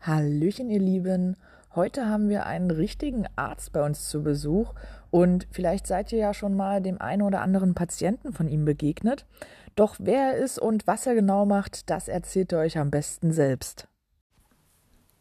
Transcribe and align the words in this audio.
Hallöchen, 0.00 0.70
ihr 0.70 0.78
Lieben. 0.78 1.36
Heute 1.74 2.06
haben 2.06 2.28
wir 2.28 2.46
einen 2.46 2.70
richtigen 2.70 3.26
Arzt 3.34 3.72
bei 3.72 3.84
uns 3.84 4.08
zu 4.08 4.22
Besuch 4.22 4.72
und 5.10 5.48
vielleicht 5.50 5.88
seid 5.88 6.12
ihr 6.12 6.18
ja 6.18 6.32
schon 6.32 6.54
mal 6.54 6.80
dem 6.80 7.00
einen 7.00 7.22
oder 7.22 7.40
anderen 7.40 7.74
Patienten 7.74 8.32
von 8.32 8.48
ihm 8.48 8.64
begegnet. 8.64 9.26
Doch 9.74 9.96
wer 9.98 10.34
er 10.34 10.36
ist 10.36 10.60
und 10.60 10.86
was 10.86 11.06
er 11.06 11.16
genau 11.16 11.44
macht, 11.44 11.90
das 11.90 12.06
erzählt 12.06 12.52
er 12.52 12.60
euch 12.60 12.78
am 12.78 12.92
besten 12.92 13.32
selbst. 13.32 13.88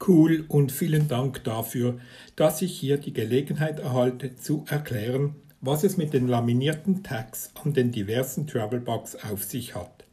Cool 0.07 0.45
und 0.47 0.71
vielen 0.71 1.07
Dank 1.07 1.43
dafür, 1.45 1.97
dass 2.35 2.61
ich 2.61 2.77
hier 2.77 2.99
die 2.99 3.13
Gelegenheit 3.13 3.79
erhalte 3.79 4.35
zu 4.35 4.65
erklären, 4.69 5.35
was 5.61 5.83
es 5.83 5.97
mit 5.97 6.13
den 6.13 6.27
laminierten 6.27 7.01
Tags 7.01 7.51
an 7.63 7.73
den 7.73 7.91
diversen 7.91 8.45
Travelbugs 8.45 9.15
auf 9.15 9.43
sich 9.43 9.73
hat. 9.73 10.05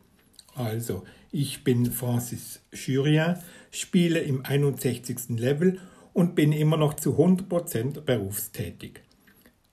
Also, 0.54 1.04
ich 1.30 1.64
bin 1.64 1.90
Francis 1.90 2.60
Jurien, 2.72 3.36
spiele 3.70 4.20
im 4.20 4.44
61. 4.44 5.30
Level 5.38 5.80
und 6.12 6.34
bin 6.34 6.52
immer 6.52 6.76
noch 6.76 6.94
zu 6.94 7.16
100% 7.18 8.02
berufstätig. 8.02 9.00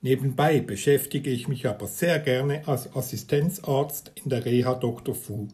Nebenbei 0.02 0.62
beschäftige 0.62 1.30
ich 1.30 1.50
mich 1.50 1.68
aber 1.68 1.88
sehr 1.88 2.20
gerne 2.20 2.66
als 2.68 2.96
Assistenzarzt 2.96 4.14
in 4.16 4.30
der 4.30 4.46
Reha 4.46 4.76
Dr. 4.76 5.14
Fu. 5.14 5.50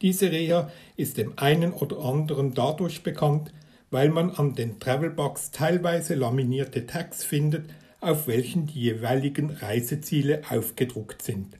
Diese 0.00 0.32
Reha 0.32 0.70
ist 0.96 1.18
dem 1.18 1.38
einen 1.38 1.72
oder 1.72 1.98
anderen 1.98 2.54
dadurch 2.54 3.02
bekannt, 3.02 3.52
weil 3.90 4.08
man 4.08 4.30
an 4.30 4.54
den 4.54 4.80
Travelbugs 4.80 5.50
teilweise 5.50 6.14
laminierte 6.14 6.86
Tags 6.86 7.22
findet, 7.22 7.68
auf 8.00 8.26
welchen 8.26 8.66
die 8.66 8.80
jeweiligen 8.80 9.50
Reiseziele 9.50 10.42
aufgedruckt 10.48 11.20
sind. 11.20 11.58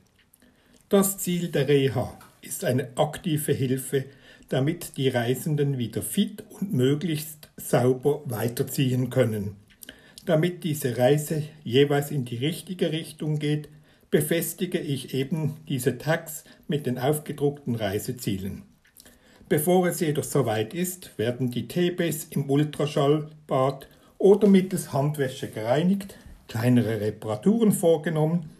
Das 0.89 1.19
Ziel 1.19 1.49
der 1.49 1.67
Reha 1.67 2.17
ist 2.43 2.63
eine 2.63 2.89
aktive 2.97 3.53
Hilfe 3.53 4.05
damit 4.53 4.97
die 4.97 5.09
Reisenden 5.09 5.79
wieder 5.79 6.03
fit 6.03 6.43
und 6.49 6.73
möglichst 6.73 7.49
sauber 7.57 8.21
weiterziehen 8.25 9.09
können. 9.09 9.55
Damit 10.27 10.63
diese 10.63 10.95
Reise 10.97 11.43
jeweils 11.63 12.11
in 12.11 12.23
die 12.23 12.37
richtige 12.37 12.91
Richtung 12.91 13.39
geht, 13.39 13.69
befestige 14.11 14.77
ich 14.77 15.15
eben 15.15 15.57
diese 15.67 15.97
Tags 15.97 16.43
mit 16.67 16.85
den 16.85 16.99
aufgedruckten 16.99 17.73
Reisezielen. 17.73 18.61
Bevor 19.49 19.87
es 19.87 19.99
jedoch 19.99 20.23
soweit 20.23 20.75
ist, 20.75 21.17
werden 21.17 21.49
die 21.49 21.67
TBs 21.67 22.25
im 22.29 22.47
Ultraschallbad 22.47 23.87
oder 24.19 24.47
mittels 24.47 24.93
Handwäsche 24.93 25.47
gereinigt, 25.47 26.15
kleinere 26.47 27.01
Reparaturen 27.01 27.71
vorgenommen, 27.71 28.51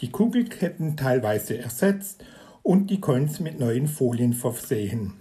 die 0.00 0.10
Kugelketten 0.10 0.96
teilweise 0.96 1.58
ersetzt 1.58 2.24
und 2.62 2.90
die 2.90 3.00
Coins 3.00 3.40
mit 3.40 3.58
neuen 3.58 3.88
Folien 3.88 4.32
versehen. 4.32 5.14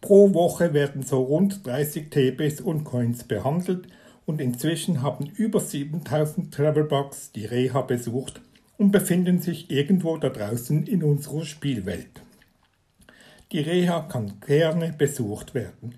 Pro 0.00 0.34
Woche 0.34 0.74
werden 0.74 1.02
so 1.02 1.22
rund 1.22 1.66
30 1.66 2.10
TBs 2.10 2.60
und 2.60 2.84
Coins 2.84 3.24
behandelt 3.24 3.86
und 4.26 4.40
inzwischen 4.40 5.02
haben 5.02 5.26
über 5.26 5.60
7000 5.60 6.52
Travelbugs 6.52 7.32
die 7.32 7.46
Reha 7.46 7.80
besucht 7.80 8.42
und 8.76 8.90
befinden 8.90 9.40
sich 9.40 9.70
irgendwo 9.70 10.16
da 10.18 10.28
draußen 10.28 10.86
in 10.86 11.02
unserer 11.02 11.44
Spielwelt. 11.44 12.22
Die 13.52 13.60
Reha 13.60 14.00
kann 14.00 14.40
gerne 14.46 14.92
besucht 14.92 15.54
werden. 15.54 15.94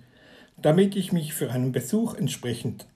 Damit 0.55 0.95
ich 0.95 1.11
mich 1.11 1.33
für 1.33 1.51
einen 1.51 1.71
Besuch 1.71 2.15
entsprechend 2.15 2.87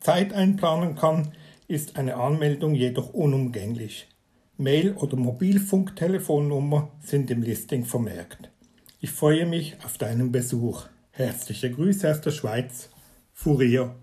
Zeit 0.00 0.32
einplanen 0.32 0.94
kann, 0.94 1.32
ist 1.68 1.96
eine 1.96 2.16
Anmeldung 2.16 2.74
jedoch 2.74 3.12
unumgänglich. 3.12 4.06
Mail- 4.58 4.94
oder 4.94 5.16
Mobilfunktelefonnummer 5.16 6.90
sind 7.02 7.30
im 7.30 7.42
Listing 7.42 7.84
vermerkt. 7.84 8.50
Ich 9.00 9.10
freue 9.10 9.44
mich 9.44 9.76
auf 9.84 9.98
deinen 9.98 10.32
Besuch. 10.32 10.86
Herzliche 11.10 11.70
Grüße 11.70 12.10
aus 12.10 12.22
der 12.22 12.30
Schweiz. 12.30 12.88
Fourier. 13.34 13.94